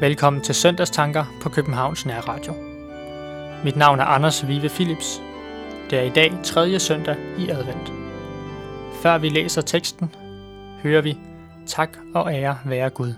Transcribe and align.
Velkommen 0.00 0.42
til 0.42 0.54
Søndagstanker 0.54 1.24
på 1.42 1.48
Københavns 1.48 2.06
Nærradio. 2.06 2.52
Mit 3.64 3.76
navn 3.76 4.00
er 4.00 4.04
Anders 4.04 4.48
Vive 4.48 4.68
Philips. 4.68 5.20
Det 5.90 5.98
er 5.98 6.02
i 6.02 6.08
dag 6.08 6.32
tredje 6.44 6.78
søndag 6.78 7.16
i 7.38 7.48
advent. 7.48 7.92
Før 9.02 9.18
vi 9.18 9.28
læser 9.28 9.62
teksten, 9.62 10.14
hører 10.82 11.02
vi 11.02 11.18
Tak 11.66 11.98
og 12.14 12.34
ære 12.34 12.58
være 12.64 12.90
Gud. 12.90 13.14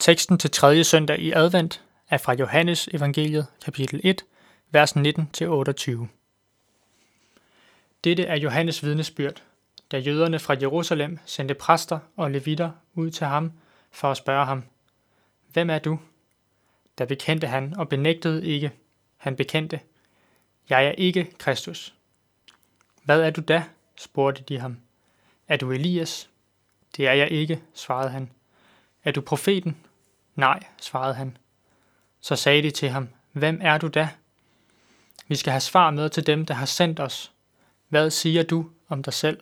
Teksten 0.00 0.38
til 0.38 0.50
tredje 0.50 0.84
søndag 0.84 1.18
i 1.18 1.32
advent 1.32 1.84
er 2.08 2.18
fra 2.18 2.32
Johannes 2.32 2.88
evangeliet 2.88 3.46
kapitel 3.64 4.00
1, 4.04 4.24
vers 4.70 4.92
19-28. 4.92 6.06
Dette 8.04 8.24
er 8.24 8.36
Johannes 8.36 8.84
vidnesbyrd, 8.84 9.42
da 9.90 9.98
jøderne 9.98 10.38
fra 10.38 10.56
Jerusalem 10.60 11.18
sendte 11.26 11.54
præster 11.54 11.98
og 12.16 12.30
levitter 12.30 12.70
ud 12.94 13.10
til 13.10 13.26
ham 13.26 13.52
for 13.90 14.10
at 14.10 14.16
spørge 14.16 14.46
ham, 14.46 14.64
Hvem 15.52 15.70
er 15.70 15.78
du? 15.78 15.98
Da 16.98 17.04
bekendte 17.04 17.46
han 17.46 17.74
og 17.76 17.88
benægtede 17.88 18.46
ikke. 18.46 18.72
Han 19.16 19.36
bekendte, 19.36 19.80
Jeg 20.70 20.86
er 20.86 20.92
ikke 20.92 21.30
Kristus. 21.38 21.94
Hvad 23.02 23.20
er 23.20 23.30
du 23.30 23.40
da? 23.40 23.64
spurgte 23.96 24.42
de 24.48 24.58
ham. 24.58 24.76
Er 25.48 25.56
du 25.56 25.70
Elias? 25.70 26.30
Det 26.96 27.08
er 27.08 27.12
jeg 27.12 27.30
ikke, 27.30 27.62
svarede 27.74 28.10
han. 28.10 28.30
Er 29.04 29.12
du 29.12 29.20
profeten? 29.20 29.76
Nej, 30.34 30.62
svarede 30.80 31.14
han. 31.14 31.36
Så 32.20 32.36
sagde 32.36 32.62
de 32.62 32.70
til 32.70 32.88
ham, 32.88 33.08
Hvem 33.32 33.60
er 33.62 33.78
du 33.78 33.88
da? 33.88 34.08
Vi 35.28 35.36
skal 35.36 35.50
have 35.50 35.60
svar 35.60 35.90
med 35.90 36.10
til 36.10 36.26
dem, 36.26 36.46
der 36.46 36.54
har 36.54 36.66
sendt 36.66 37.00
os. 37.00 37.32
Hvad 37.88 38.10
siger 38.10 38.42
du 38.42 38.70
om 38.88 39.02
dig 39.02 39.12
selv? 39.12 39.40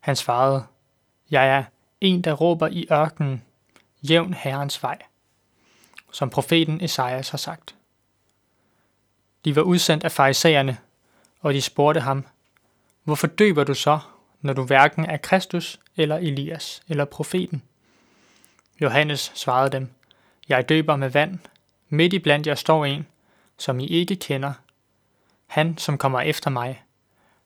Han 0.00 0.16
svarede, 0.16 0.64
Jeg 1.30 1.48
er 1.48 1.64
en, 2.00 2.22
der 2.22 2.32
råber 2.32 2.68
i 2.68 2.86
ørkenen, 2.92 3.42
jævn 4.02 4.34
Herrens 4.34 4.82
vej, 4.82 4.98
som 6.12 6.30
profeten 6.30 6.84
Esajas 6.84 7.28
har 7.28 7.38
sagt. 7.38 7.74
De 9.44 9.56
var 9.56 9.62
udsendt 9.62 10.04
af 10.04 10.12
farisæerne, 10.12 10.78
og 11.40 11.54
de 11.54 11.62
spurgte 11.62 12.00
ham, 12.00 12.26
Hvorfor 13.04 13.26
døber 13.26 13.64
du 13.64 13.74
så, 13.74 13.98
når 14.40 14.52
du 14.52 14.64
hverken 14.64 15.04
er 15.04 15.16
Kristus 15.16 15.80
eller 15.96 16.16
Elias 16.16 16.82
eller 16.88 17.04
profeten? 17.04 17.62
Johannes 18.80 19.32
svarede 19.34 19.70
dem, 19.70 19.90
Jeg 20.48 20.68
døber 20.68 20.96
med 20.96 21.10
vand, 21.10 21.38
midt 21.88 22.12
i 22.12 22.18
blandt 22.18 22.46
jer 22.46 22.54
står 22.54 22.84
en, 22.84 23.06
som 23.58 23.80
I 23.80 23.86
ikke 23.86 24.16
kender, 24.16 24.52
han 25.46 25.78
som 25.78 25.98
kommer 25.98 26.20
efter 26.20 26.50
mig, 26.50 26.82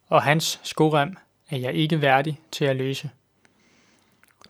og 0.08 0.22
hans 0.22 0.60
skorem 0.62 1.16
er 1.50 1.56
jeg 1.56 1.74
ikke 1.74 2.00
værdig 2.00 2.40
til 2.52 2.64
at 2.64 2.76
løse. 2.76 3.10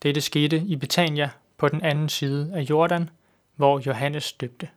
Dette 0.02 0.20
skete 0.20 0.58
i 0.58 0.76
Betania 0.76 1.31
på 1.56 1.69
den 1.69 1.82
anden 1.82 2.08
side 2.08 2.52
af 2.55 2.61
Jordan, 2.61 3.11
hvor 3.55 3.82
Johannes 3.87 4.32
døbte. 4.32 4.70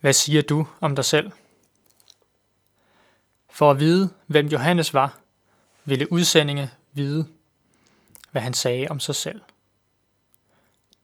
Hvad 0.00 0.12
siger 0.12 0.42
du 0.42 0.66
om 0.80 0.94
dig 0.96 1.04
selv? 1.04 1.32
For 3.50 3.70
at 3.70 3.80
vide, 3.80 4.10
hvem 4.26 4.46
Johannes 4.46 4.94
var, 4.94 5.18
ville 5.84 6.12
udsendinge 6.12 6.70
vide, 6.92 7.28
hvad 8.30 8.42
han 8.42 8.54
sagde 8.54 8.88
om 8.90 9.00
sig 9.00 9.14
selv. 9.14 9.40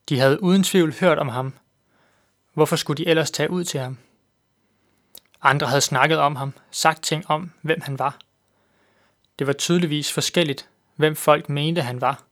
De 0.08 0.18
havde 0.18 0.42
uden 0.42 0.62
tvivl 0.62 0.94
hørt 1.00 1.18
om 1.18 1.28
ham. 1.28 1.54
Hvorfor 2.52 2.76
skulle 2.76 3.04
de 3.04 3.10
ellers 3.10 3.30
tage 3.30 3.50
ud 3.50 3.64
til 3.64 3.80
ham? 3.80 3.98
Andre 5.42 5.66
havde 5.66 5.80
snakket 5.80 6.18
om 6.18 6.36
ham, 6.36 6.54
sagt 6.70 7.02
ting 7.02 7.30
om, 7.30 7.52
hvem 7.62 7.80
han 7.80 7.98
var. 7.98 8.18
Det 9.38 9.46
var 9.46 9.52
tydeligvis 9.52 10.12
forskelligt, 10.12 10.68
hvem 10.96 11.16
folk 11.16 11.48
mente 11.48 11.82
han 11.82 12.00
var, 12.00 12.22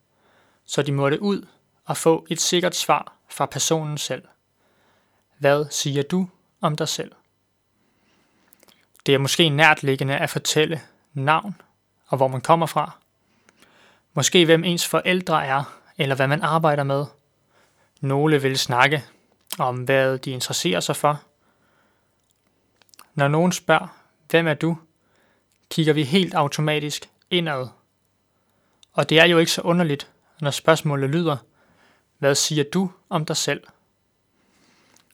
så 0.65 0.83
de 0.83 0.93
måtte 0.93 1.23
ud 1.23 1.47
og 1.85 1.97
få 1.97 2.27
et 2.31 2.41
sikkert 2.41 2.77
svar 2.77 3.17
fra 3.29 3.47
personen 3.47 3.99
selv. 3.99 4.23
Hvad 5.39 5.67
siger 5.71 6.03
du 6.03 6.29
om 6.61 6.77
dig 6.77 6.89
selv? 6.89 7.13
Det 9.07 9.15
er 9.15 9.19
måske 9.19 9.49
nærtliggende 9.49 10.17
at 10.17 10.31
fortælle 10.31 10.83
navn 11.13 11.57
og 12.07 12.17
hvor 12.17 12.29
man 12.29 12.41
kommer 12.41 12.67
fra. 12.67 12.99
Måske 14.15 14.45
hvem 14.45 14.65
ens 14.65 14.89
forældre 14.89 15.47
er, 15.47 15.81
eller 15.99 16.17
hvad 16.17 16.29
man 16.29 16.43
arbejder 16.43 16.83
med. 16.83 17.07
Nogle 18.01 18.43
vil 18.43 18.59
snakke 18.59 19.05
om, 19.59 19.77
hvad 19.77 20.19
de 20.19 20.31
interesserer 20.31 20.81
sig 20.81 20.97
for. 20.97 21.23
Når 23.15 23.29
nogen 23.29 23.53
spørger, 23.53 24.01
hvem 24.31 24.47
er 24.47 24.55
du, 24.55 24.79
kigger 25.71 25.93
vi 25.93 26.03
helt 26.03 26.35
automatisk 26.35 27.09
indad. 27.31 27.69
Og 28.93 29.09
det 29.09 29.19
er 29.19 29.25
jo 29.25 29.39
ikke 29.39 29.53
så 29.53 29.61
underligt, 29.61 30.11
når 30.41 30.51
spørgsmålet 30.51 31.11
lyder, 31.11 31.37
hvad 32.19 32.35
siger 32.35 32.65
du 32.65 32.91
om 33.09 33.25
dig 33.25 33.37
selv? 33.37 33.63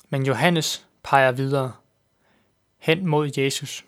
Men 0.08 0.26
Johannes 0.26 0.86
peger 1.02 1.32
videre, 1.32 1.72
hen 2.78 3.06
mod 3.06 3.30
Jesus. 3.36 3.84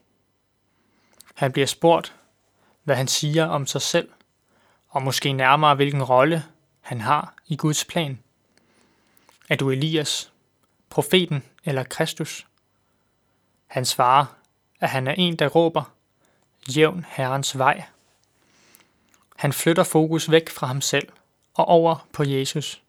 Han 1.34 1.52
bliver 1.52 1.66
spurgt, 1.66 2.14
hvad 2.82 2.96
han 2.96 3.08
siger 3.08 3.46
om 3.46 3.66
sig 3.66 3.82
selv, 3.82 4.08
og 4.92 5.02
måske 5.02 5.32
nærmere 5.32 5.74
hvilken 5.74 6.02
rolle 6.02 6.44
han 6.80 7.00
har 7.00 7.34
i 7.46 7.56
Guds 7.56 7.84
plan. 7.84 8.18
Er 9.48 9.56
du 9.56 9.70
Elias, 9.70 10.32
profeten 10.90 11.44
eller 11.64 11.84
Kristus? 11.84 12.46
Han 13.66 13.84
svarer, 13.84 14.24
at 14.80 14.88
han 14.88 15.06
er 15.06 15.12
en, 15.12 15.36
der 15.36 15.48
råber, 15.48 15.92
jævn 16.76 17.06
Herrens 17.08 17.58
vej. 17.58 17.82
Han 19.36 19.52
flytter 19.52 19.84
fokus 19.84 20.30
væk 20.30 20.50
fra 20.50 20.66
ham 20.66 20.80
selv 20.80 21.08
og 21.54 21.64
over 21.64 22.06
på 22.12 22.24
Jesus. 22.24 22.82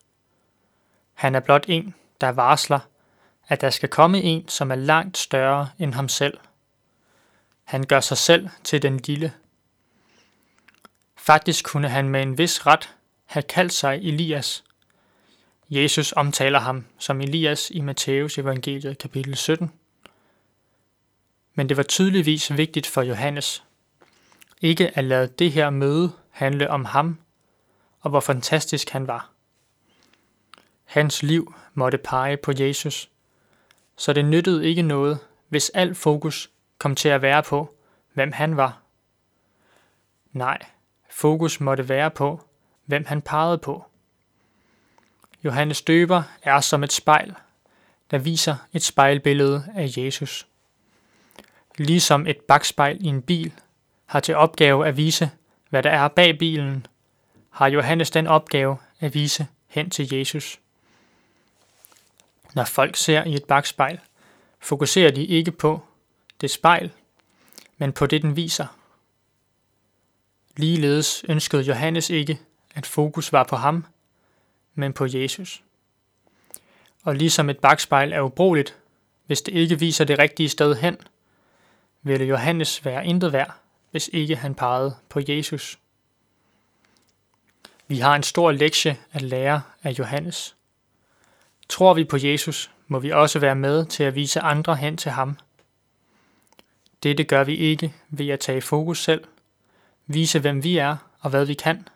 Han 1.13 1.35
er 1.35 1.39
blot 1.39 1.65
en, 1.67 1.95
der 2.21 2.29
varsler, 2.29 2.79
at 3.47 3.61
der 3.61 3.69
skal 3.69 3.89
komme 3.89 4.21
en, 4.21 4.47
som 4.47 4.71
er 4.71 4.75
langt 4.75 5.17
større 5.17 5.69
end 5.79 5.93
ham 5.93 6.09
selv. 6.09 6.37
Han 7.63 7.83
gør 7.83 7.99
sig 7.99 8.17
selv 8.17 8.49
til 8.63 8.81
den 8.81 8.97
lille. 8.97 9.33
Faktisk 11.25 11.65
kunne 11.65 11.89
han 11.89 12.09
med 12.09 12.21
en 12.21 12.37
vis 12.37 12.65
ret 12.65 12.95
have 13.25 13.43
kaldt 13.43 13.73
sig 13.73 13.95
Elias. 13.95 14.63
Jesus 15.69 16.11
omtaler 16.11 16.59
ham 16.59 16.85
som 16.97 17.21
Elias 17.21 17.71
i 17.71 17.81
Matthæus 17.81 18.37
evangeliet 18.37 18.97
kapitel 18.97 19.35
17. 19.35 19.71
Men 21.55 21.69
det 21.69 21.77
var 21.77 21.83
tydeligvis 21.83 22.57
vigtigt 22.57 22.87
for 22.87 23.01
Johannes 23.01 23.63
ikke 24.61 24.97
at 24.97 25.03
lade 25.03 25.27
det 25.27 25.51
her 25.51 25.69
møde 25.69 26.11
handle 26.29 26.69
om 26.69 26.85
ham 26.85 27.19
og 28.01 28.09
hvor 28.09 28.19
fantastisk 28.19 28.89
han 28.89 29.07
var. 29.07 29.31
Hans 30.83 31.23
liv 31.23 31.55
måtte 31.73 31.97
pege 31.97 32.37
på 32.37 32.51
Jesus, 32.59 33.09
så 33.95 34.13
det 34.13 34.25
nyttede 34.25 34.65
ikke 34.65 34.81
noget, 34.81 35.19
hvis 35.49 35.69
alt 35.69 35.97
fokus 35.97 36.49
kom 36.77 36.95
til 36.95 37.09
at 37.09 37.21
være 37.21 37.43
på, 37.43 37.75
hvem 38.13 38.31
han 38.31 38.57
var. 38.57 38.81
Nej, 40.31 40.59
fokus 41.13 41.59
måtte 41.59 41.89
være 41.89 42.11
på, 42.11 42.41
hvem 42.85 43.05
han 43.05 43.21
pegede 43.21 43.57
på. 43.57 43.85
Johannes 45.43 45.81
døber 45.81 46.23
er 46.43 46.59
som 46.59 46.83
et 46.83 46.93
spejl, 46.93 47.35
der 48.11 48.17
viser 48.17 48.55
et 48.73 48.83
spejlbillede 48.83 49.65
af 49.75 49.93
Jesus. 49.97 50.47
Ligesom 51.77 52.27
et 52.27 52.37
bagspejl 52.37 53.05
i 53.05 53.07
en 53.07 53.21
bil 53.21 53.53
har 54.05 54.19
til 54.19 54.35
opgave 54.35 54.87
at 54.87 54.97
vise, 54.97 55.31
hvad 55.69 55.83
der 55.83 55.89
er 55.89 56.07
bag 56.07 56.39
bilen, 56.39 56.85
har 57.49 57.67
Johannes 57.67 58.11
den 58.11 58.27
opgave 58.27 58.77
at 58.99 59.13
vise 59.13 59.47
hen 59.67 59.89
til 59.89 60.13
Jesus. 60.13 60.59
Når 62.53 62.63
folk 62.63 62.95
ser 62.95 63.23
i 63.23 63.33
et 63.33 63.43
bagspejl, 63.43 63.99
fokuserer 64.59 65.11
de 65.11 65.25
ikke 65.25 65.51
på 65.51 65.83
det 66.41 66.51
spejl, 66.51 66.91
men 67.77 67.93
på 67.93 68.05
det 68.05 68.21
den 68.21 68.35
viser. 68.35 68.82
Ligeledes 70.57 71.25
ønskede 71.29 71.63
Johannes 71.63 72.09
ikke, 72.09 72.39
at 72.75 72.85
fokus 72.85 73.31
var 73.31 73.43
på 73.43 73.55
ham, 73.55 73.85
men 74.75 74.93
på 74.93 75.05
Jesus. 75.05 75.63
Og 77.03 77.15
ligesom 77.15 77.49
et 77.49 77.59
bagspejl 77.59 78.13
er 78.13 78.21
ubrugeligt, 78.21 78.77
hvis 79.25 79.41
det 79.41 79.53
ikke 79.53 79.79
viser 79.79 80.05
det 80.05 80.19
rigtige 80.19 80.49
sted 80.49 80.75
hen, 80.75 80.97
ville 82.01 82.25
Johannes 82.25 82.85
være 82.85 83.05
intet 83.05 83.33
værd, 83.33 83.55
hvis 83.91 84.09
ikke 84.13 84.35
han 84.35 84.55
pegede 84.55 84.95
på 85.09 85.19
Jesus. 85.27 85.79
Vi 87.87 87.99
har 87.99 88.15
en 88.15 88.23
stor 88.23 88.51
lektie 88.51 88.97
at 89.11 89.21
lære 89.21 89.61
af 89.83 89.91
Johannes. 89.99 90.55
Tror 91.69 91.93
vi 91.93 92.03
på 92.03 92.17
Jesus, 92.17 92.71
må 92.87 92.99
vi 92.99 93.11
også 93.11 93.39
være 93.39 93.55
med 93.55 93.85
til 93.85 94.03
at 94.03 94.15
vise 94.15 94.39
andre 94.39 94.75
hen 94.75 94.97
til 94.97 95.11
ham. 95.11 95.37
Dette 97.03 97.23
gør 97.23 97.43
vi 97.43 97.55
ikke 97.55 97.93
ved 98.09 98.29
at 98.29 98.39
tage 98.39 98.61
fokus 98.61 99.03
selv, 99.03 99.23
vise 100.07 100.39
hvem 100.39 100.63
vi 100.63 100.77
er 100.77 100.97
og 101.19 101.29
hvad 101.29 101.45
vi 101.45 101.53
kan. 101.53 101.87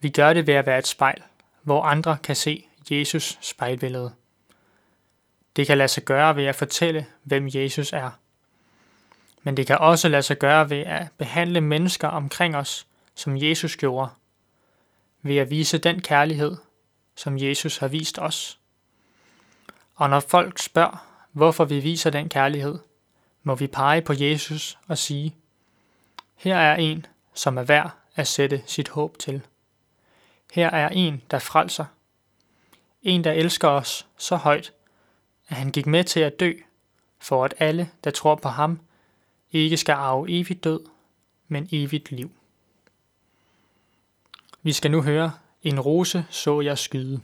Vi 0.00 0.08
gør 0.08 0.32
det 0.32 0.46
ved 0.46 0.54
at 0.54 0.66
være 0.66 0.78
et 0.78 0.86
spejl, 0.86 1.22
hvor 1.62 1.82
andre 1.82 2.16
kan 2.22 2.36
se 2.36 2.66
Jesus 2.90 3.38
spejlbillede. 3.40 4.12
Det 5.56 5.66
kan 5.66 5.78
lade 5.78 5.88
sig 5.88 6.04
gøre 6.04 6.36
ved 6.36 6.44
at 6.44 6.54
fortælle, 6.54 7.06
hvem 7.22 7.48
Jesus 7.48 7.92
er. 7.92 8.10
Men 9.42 9.56
det 9.56 9.66
kan 9.66 9.78
også 9.78 10.08
lade 10.08 10.22
sig 10.22 10.38
gøre 10.38 10.70
ved 10.70 10.78
at 10.78 11.08
behandle 11.18 11.60
mennesker 11.60 12.08
omkring 12.08 12.56
os, 12.56 12.86
som 13.14 13.36
Jesus 13.36 13.76
gjorde. 13.76 14.10
Ved 15.22 15.36
at 15.36 15.50
vise 15.50 15.78
den 15.78 16.00
kærlighed, 16.00 16.56
som 17.16 17.38
Jesus 17.38 17.76
har 17.76 17.88
vist 17.88 18.18
os. 18.18 18.58
Og 19.94 20.10
når 20.10 20.20
folk 20.20 20.58
spørger, 20.58 21.06
hvorfor 21.32 21.64
vi 21.64 21.80
viser 21.80 22.10
den 22.10 22.28
kærlighed, 22.28 22.78
må 23.42 23.54
vi 23.54 23.66
pege 23.66 24.02
på 24.02 24.12
Jesus 24.12 24.78
og 24.88 24.98
sige, 24.98 25.36
her 26.44 26.56
er 26.56 26.76
en, 26.76 27.06
som 27.34 27.58
er 27.58 27.62
værd 27.62 27.90
at 28.14 28.26
sætte 28.26 28.62
sit 28.66 28.88
håb 28.88 29.18
til. 29.18 29.46
Her 30.52 30.70
er 30.70 30.88
en, 30.88 31.22
der 31.30 31.38
frelser. 31.38 31.84
En, 33.02 33.24
der 33.24 33.32
elsker 33.32 33.68
os 33.68 34.06
så 34.16 34.36
højt, 34.36 34.72
at 35.48 35.56
han 35.56 35.70
gik 35.70 35.86
med 35.86 36.04
til 36.04 36.20
at 36.20 36.40
dø, 36.40 36.52
for 37.18 37.44
at 37.44 37.54
alle, 37.58 37.90
der 38.04 38.10
tror 38.10 38.34
på 38.34 38.48
ham, 38.48 38.80
ikke 39.52 39.76
skal 39.76 39.92
arve 39.92 40.30
evigt 40.30 40.64
død, 40.64 40.80
men 41.48 41.68
evigt 41.72 42.12
liv. 42.12 42.30
Vi 44.62 44.72
skal 44.72 44.90
nu 44.90 45.02
høre, 45.02 45.32
en 45.62 45.80
rose 45.80 46.26
så 46.30 46.60
jeg 46.60 46.78
skyde. 46.78 47.20